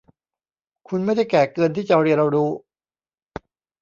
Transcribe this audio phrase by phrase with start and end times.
[0.87, 2.51] คุณไม่ได้แก่เกินที่จะเรียนรู้